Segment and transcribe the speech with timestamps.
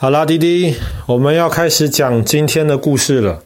[0.00, 0.76] 好啦，滴滴，
[1.06, 3.42] 我们要开始讲今天的故事了。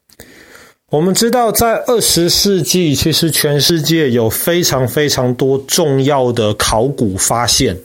[0.90, 7.78] 我们知道，在二十世纪，其实全世界有非常非常多重要的考古发现。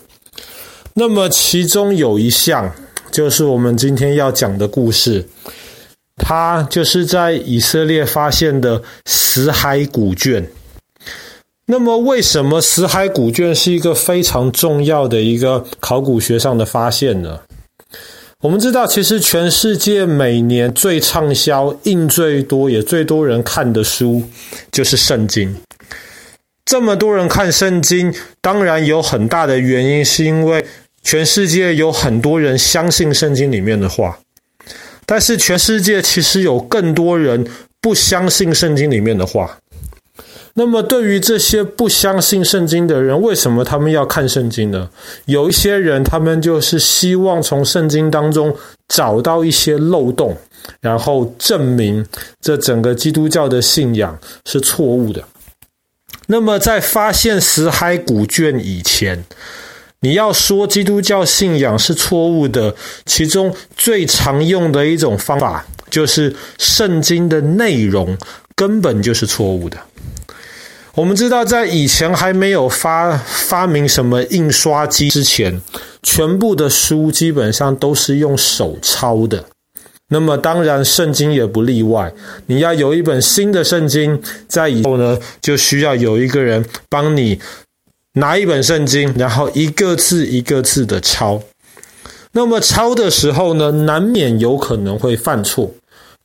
[0.96, 2.70] 那么，其中有一项
[3.10, 5.26] 就是我们今天要讲的故事，
[6.18, 10.46] 它就是在以色列发现的死海古卷。
[11.68, 17.40] 那么，为什么死海古卷是一个非常重要的一个考古学上的发现呢？
[18.44, 24.24] 我们知道，其实全世界每年最畅销、印最多、也最多人看的书
[24.72, 25.50] 就是《圣经》。
[26.64, 30.64] 这么多人看《圣经》，当然有很大的原因，是因为
[31.02, 34.20] 全世界有很多人相信《圣经》里面的话。
[35.08, 37.44] 但是，全世界其实有更多人
[37.82, 39.58] 不相信《圣经》里面的话。
[40.60, 44.90] 那么，对于这些不相信圣经的人，为什么他们要看圣经呢？
[45.26, 48.52] 有一些人，他们就是希望从圣经当中
[48.88, 50.36] 找到一些漏洞，
[50.82, 52.04] 然后证明
[52.42, 55.24] 这整个基督教的信仰是错误的。
[56.26, 59.24] 那么，在发现死海古卷以前，
[60.00, 68.18] 你要说基督教信仰是错误的，其中最常用的一种方法，就是圣经的内容
[68.56, 69.78] 根本就是错误的。
[70.98, 75.62] 我们知道，在以前还没有发发明什么印刷机之前，
[76.02, 79.46] 全部的书基本上都是用手抄的。
[80.10, 82.12] 那么，当然圣经也不例外。
[82.48, 87.40] 你要有一本新的圣经，在以后呢，就需要有一个人帮你
[88.14, 91.44] 拿一本圣经，然后一个字一个字的抄。
[92.32, 95.72] 那么抄的时候呢，难免有可能会犯错。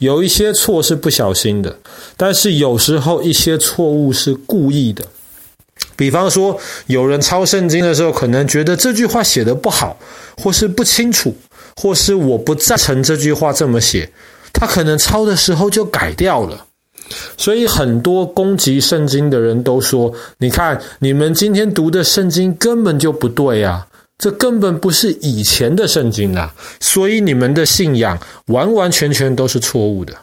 [0.02, 1.78] 有一些错是不小心的，
[2.16, 5.04] 但是有时候一些错误是故意的。
[5.94, 6.58] 比方说，
[6.88, 9.96] 有人抄圣经的时候，可能觉得这句话写得不好，
[10.36, 11.32] 或是不清楚，
[11.76, 14.10] 或是我不赞成这句话这么写，
[14.52, 16.66] 他可能抄的时候就改掉了。
[17.36, 23.86] 所以很多攻击圣经的人都说：“你看，你们今天读的圣经根本就不对啊。”
[24.22, 28.16] 这根本不是以前的圣经啊，所以你们的信仰
[28.46, 30.16] 完完全全都是错误的。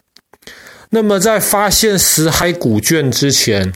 [0.91, 3.73] 那么，在发现死海古卷之前，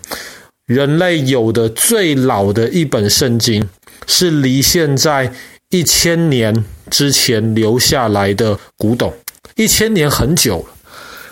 [0.66, 3.68] 人类有的最老的一本圣经
[4.08, 5.34] 是离现在
[5.72, 9.14] 一千年之前留下来的古董，
[9.58, 10.74] 一千年很久了。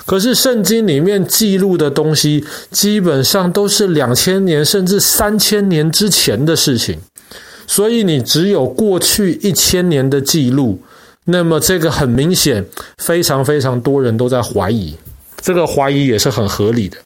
[0.06, 7.00] 可是圣经里面记录的东西，基本上都是两千年甚至三千年之前的事情。
[7.72, 10.78] 所以你只有过去一千年的记录，
[11.24, 12.66] 那么这个很明显，
[12.98, 14.94] 非常非常多人都在怀疑，
[15.40, 16.98] 这个怀疑也是很合理的。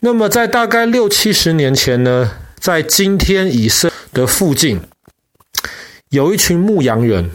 [0.00, 2.28] 那么在大概六七十年前呢，
[2.58, 4.80] 在今天以色列的附近，
[6.10, 7.30] 有一群牧羊人，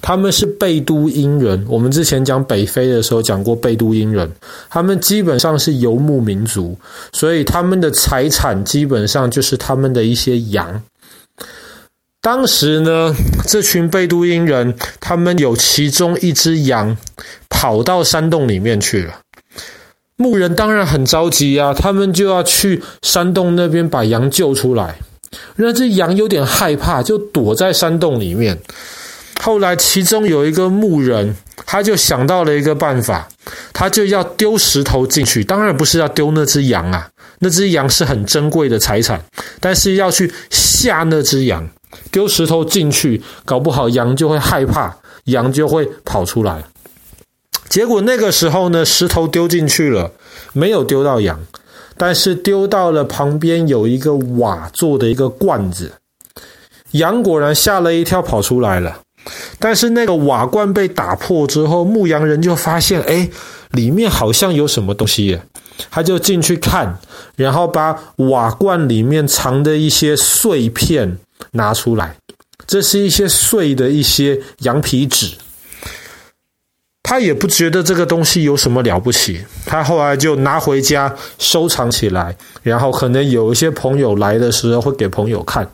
[0.00, 1.66] 他们是贝都因人。
[1.68, 4.30] 我们之前讲北非的时候讲过贝都因人，
[4.70, 6.78] 他们基本上是游牧民族，
[7.12, 10.80] 所以他们的财产基本上就是他们的一些羊。
[12.24, 13.14] 当时呢，
[13.46, 16.96] 这群贝都因人，他们有其中一只羊
[17.50, 19.20] 跑到山洞里面去了。
[20.16, 24.96] 牧人当然很着急啊，他们就要去山洞那边把羊救出来。
[25.56, 28.58] 那只羊有点害怕，就躲在山洞里面。
[29.42, 31.36] 后来，其中有一个牧人，
[31.66, 33.28] 他就想到了一个办法，
[33.74, 35.44] 他就要丢石头进去。
[35.44, 37.06] 当然不是要丢那只羊啊，
[37.40, 39.22] 那只羊是很珍贵的财产，
[39.60, 41.68] 但是要去吓那只羊。
[42.10, 46.62] 丢石头进去，搞不好羊就会害怕，羊就会跑出来。
[47.68, 50.12] 结果那个时候呢，石头丢进去了，
[50.52, 51.40] 没有丢到羊，
[51.96, 55.92] 但是丢到了旁边有一个瓦做的一个罐子，
[56.92, 59.00] 羊果然吓了一跳，跑出来了。
[59.58, 63.28] 但是那个瓦罐被打破之后，牧羊人就发现，哎，
[63.70, 65.42] 里面好像有什么东西耶，
[65.90, 66.98] 他就进去看，
[67.34, 71.18] 然后把瓦罐里面藏的一些碎片。
[71.52, 72.16] 拿出来，
[72.66, 75.32] 这是一些碎的一些羊皮纸。
[77.02, 85.68] 他也不觉得这个东西有什么了不起，他后来就拿回家收藏起来，然后可能有一些朋友来的时候会给朋友看。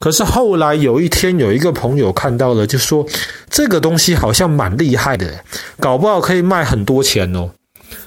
[0.00, 3.06] 可是后来有一天，有一个朋友看到了，就说
[3.48, 5.32] 这个东西好像蛮厉害的，
[5.78, 7.48] 搞不好可以卖很多钱哦。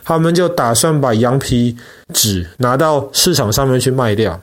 [0.03, 1.75] 他们就打算把羊皮
[2.13, 4.39] 纸拿到市场上面去卖掉。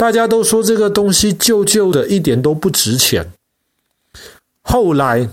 [0.00, 3.30] 大家都说这个东西旧旧的，一点都不值钱。
[4.62, 5.28] 后来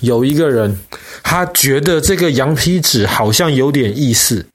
[0.00, 0.76] 有一个人，
[1.22, 4.46] 他觉得这个羊皮纸好像有点意思，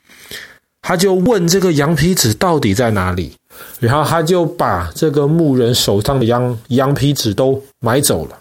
[0.82, 3.32] 他就问这个羊皮纸到底在哪里，
[3.80, 8.38] 然后他就把这个牧人手上的羊羊皮纸都买走了。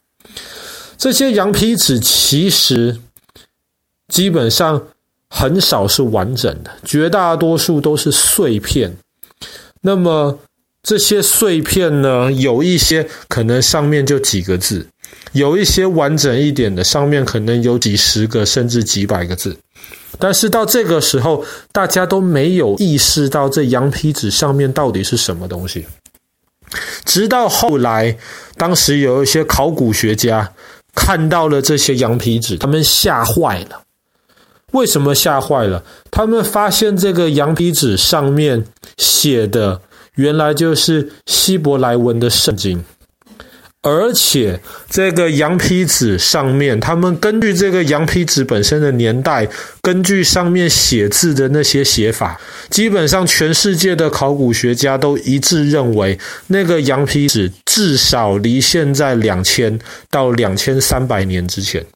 [0.97, 2.99] 这些羊皮纸其实
[4.09, 4.83] 基本上
[5.31, 8.97] 很少是完整的，绝大多数都是碎片。
[9.81, 10.37] 那么
[10.83, 14.87] 这些碎片呢，有一些可能上面就几个字，
[15.33, 19.57] 有一些完整一点的，上面可能有几十个甚至几百个字。
[20.19, 25.87] 但是到这个时候，大家都没有意识到这羊皮纸上面到底是什么东西。
[27.05, 28.17] 直到后来，
[28.57, 30.53] 当时有一些考古学家
[30.95, 33.83] 看到了这些羊皮纸，他们吓坏了。
[34.73, 35.83] 为什么吓坏了？
[36.11, 38.67] 他们发现这个羊皮纸上面
[38.97, 39.81] 写的
[40.19, 42.85] 原来就是希伯来文的圣经。
[43.81, 44.61] 而且
[44.91, 49.49] 这个羊皮纸上面，他们根据这个羊皮纸本身的年代，
[49.81, 52.39] 根据上面写字的那些写法，
[52.69, 56.19] 基本上全世界的考古学家都一致认为，
[56.49, 59.79] 那个羊皮纸至少离现在两千
[60.11, 61.87] 到两千三百年之前。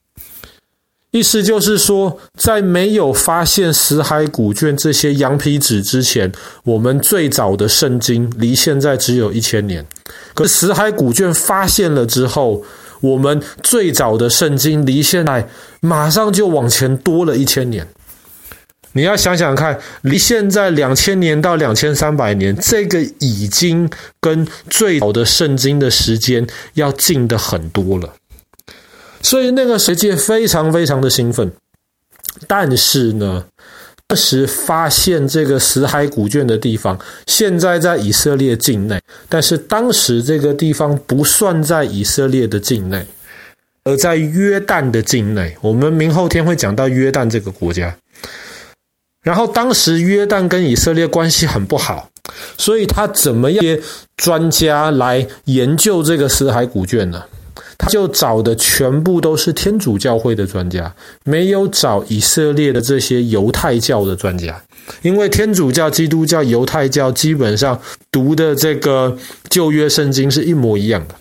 [1.13, 6.31] 意思就是说，在没有发现死海古卷这些羊皮纸之前，
[6.63, 9.85] 我们最早的圣经离现在只有一千年。
[10.33, 12.63] 可是死海古卷发现了之后，
[12.99, 15.47] 我们最早的圣经离现在
[15.81, 17.87] 马上就往前多了一千年。
[18.93, 23.87] 你要想想看，离现在两千年到两千三百年，这个已经
[24.19, 28.11] 跟最早的圣经的时间要近的很多了。
[29.23, 31.51] 所以那个学界非常非常的兴奋，
[32.45, 33.45] 但是呢，
[34.05, 43.07] 当时发现这个死海古卷的地方，现在在以色列境内，但是当时这个地方不算在以色列的境内，
[43.85, 45.55] 而在约旦的境内。
[45.61, 47.95] 我们明后天会讲到约旦这个国家。
[49.23, 52.09] 然后当时约旦跟以色列关系很不好，
[52.57, 53.79] 所以他怎么样
[54.17, 57.23] 专家来研究这个死海古卷呢？
[57.77, 60.93] 他就找的全部都是天主教会的专家，
[61.23, 64.61] 没有找以色列的这些犹太教的专家，
[65.01, 67.79] 因为天主教、基督教、犹太教基本上
[68.11, 69.17] 读的这个
[69.49, 71.15] 旧约圣经是一模一样的，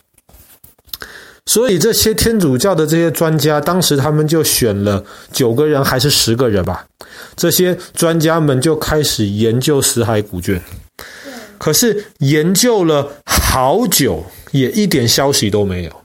[1.47, 6.87] 所以这些天主教的这些专家，当时他们就选了九个人还是十个人吧，
[7.35, 10.61] 这些专家们就开始研究死海古卷，
[11.59, 16.02] 可是研究了好久，也一点消息都没有。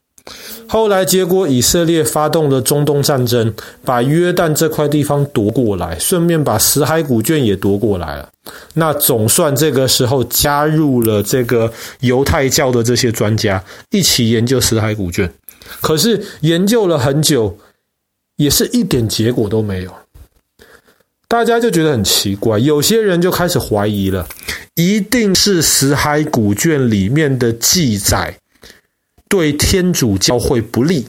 [0.70, 3.54] 后来，结果以色列发动了中东战争，
[3.86, 8.30] 把约旦这块地方夺过来，顺便把死海古卷也夺过来了。
[8.74, 11.72] 那总算这个时候加入了这个
[12.02, 15.32] 犹太教的这些专家一起研究死海古卷，
[15.82, 17.58] 可是研究了很久，
[18.36, 19.92] 也是一点结果都没有。
[21.30, 24.28] 大家就觉得很奇怪，有些人就开始怀疑了，
[24.76, 28.38] 一定是死海古卷里面的记载。
[29.28, 31.08] 对天主教会不利，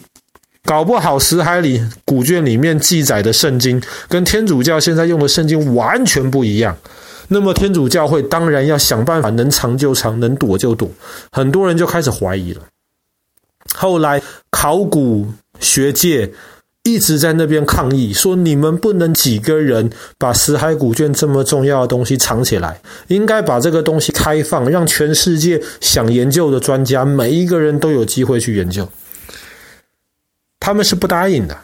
[0.65, 6.77] 搞不好死海里古卷里面记载的圣经跟天主教现在用的圣经完全不一样。
[7.29, 10.91] 那么天主教会当然要想办法，能藏就藏，能躲就躲。
[11.31, 12.63] 很多人就开始怀疑了。
[13.75, 15.27] 后来考古
[15.61, 16.33] 学界。
[16.89, 28.89] 一直在那边抗议，说你们不能几个人把死海古卷这么重要的东西藏起来，应该把这个东西开放，让全世界想研究的专家每一个人都有机会去研究。
[30.59, 31.57] 他们是不答应的。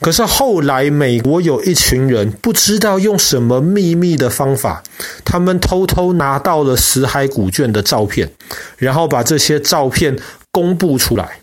[0.00, 4.82] 可是后来，美国有一群人不知道用什么秘密的方法，
[5.24, 8.30] 他们偷偷拿到了死海古卷的照片，
[8.76, 10.16] 然后把这些照片
[10.52, 11.40] 公布出来。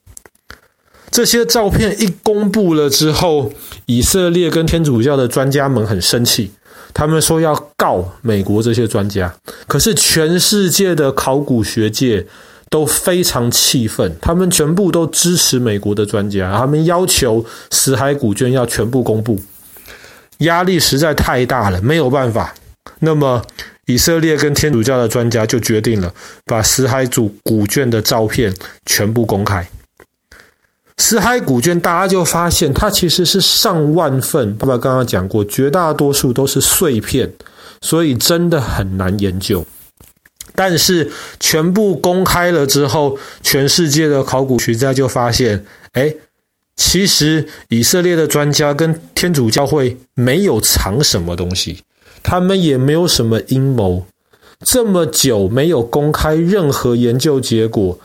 [1.11, 3.51] 这些照片一公布了之后，
[3.85, 6.51] 以色列跟天主教的专家们很生气，
[6.93, 9.33] 他们说要告美国这些专家。
[9.67, 12.25] 可是全世界的考古学界
[12.69, 19.39] 都非常气愤，他们全部都支持美国的专家，他们要求死海古卷要全部公布。
[20.39, 22.53] 压力实在太大了，没有办法。
[22.99, 23.41] 那么
[23.87, 26.13] 以色列跟天主教的专家就决定了，
[26.45, 28.53] 把死海主古卷的照片
[28.85, 29.67] 全部公开。
[30.99, 34.53] 死海古卷，大家就发现它其实是上万份。
[34.57, 37.31] 爸爸刚刚讲过，绝大多数都是碎片，
[37.81, 39.65] 所以真的很难研究。
[40.53, 46.13] 但是全部公开了之后，全世界的考古学家就发现，哎，
[46.75, 51.81] 其实以色列的专家跟天主教会没有藏什么东西，
[52.21, 54.05] 他们也没有什么阴谋。
[54.65, 57.97] 这么久没有公开任何研究结果，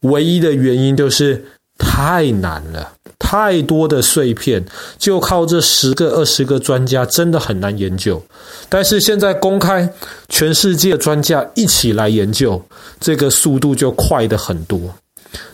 [0.00, 1.44] 唯一的原因就是。
[1.78, 4.64] 太难了，太多的碎片，
[4.98, 8.22] 就靠这十个、二十个专家，真的很难研究。
[8.68, 9.88] 但是现在公开，
[10.28, 12.62] 全世界专家一起来研究，
[13.00, 14.94] 这个速度就快得很多。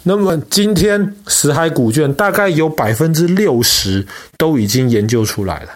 [0.04, 4.06] 那么今天死海古卷大概有百分之六十
[4.38, 5.70] 都已经研究出来了。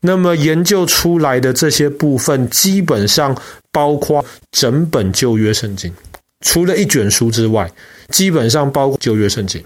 [0.00, 3.36] 那么研究出来的这些部分，基本上
[3.70, 5.92] 包括整本旧约圣经，
[6.40, 7.70] 除了一卷书之外，
[8.08, 9.62] 基本上包括旧约圣经。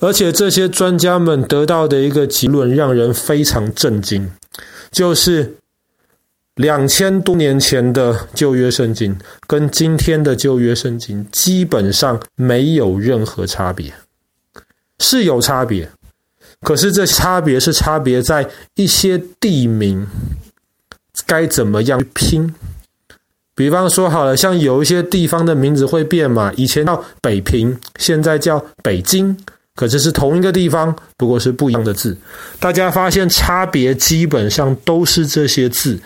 [0.00, 4.30] 而且这些专家们得到的一个结论让人非常震惊，
[4.90, 5.54] 就是
[6.54, 9.16] 两千多年前的旧约圣经
[9.46, 13.92] 跟今天的旧约圣经基本上没有任何差别，
[14.98, 15.90] 是有差别，
[16.62, 20.06] 可是这差别是差别在一些地名
[21.26, 22.54] 该怎么样拼。
[23.54, 29.36] 比方说好了，像有一些地方的名字会变嘛，以前叫北平，现在叫北京。
[29.76, 32.16] 可这是同一个地方，不过是不一样的字。
[32.58, 35.98] 大家发现差别基本上都是这些字，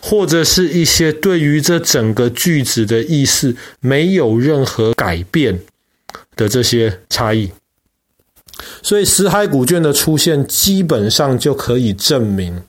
[0.00, 5.60] 或者是一些对于这整个句子的意思没有任何改变
[6.36, 7.50] 的这些差异。
[8.82, 12.62] 所以死海古卷的出现，基本上就可以证明，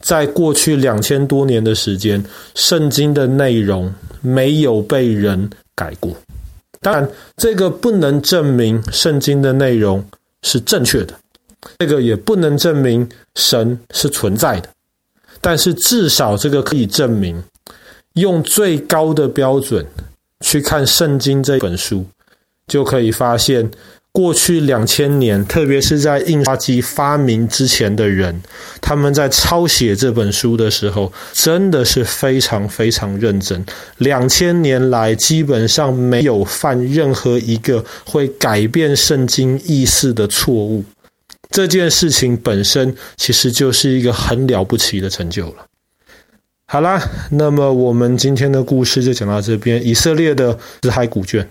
[0.00, 6.16] 在过去两千多年的时间，圣经的内容没有被人改过。
[6.82, 10.04] 当然，这个不能证明圣经的内容
[10.42, 11.14] 是正确的，
[11.78, 14.68] 这个也不能证明神是存在的。
[15.40, 17.42] 但是至少这个可以证明，
[18.14, 19.86] 用最高的标准
[20.40, 22.04] 去看圣经这本书，
[22.66, 23.70] 就可以发现。
[24.12, 28.42] 过去两千年，特别是在印刷机发明之前的人，
[28.78, 33.64] 他们在抄写这本书的时候，真的是非常非常认真。
[33.96, 40.84] 两千年来，基本上没有犯任何一个会改变圣经意思的错误。
[41.48, 45.64] 这件事情本身其实就是一个很了不起的成就了。
[46.66, 51.48] 好啦，那么我们今天的故事就讲到这边，以色列的死海古卷。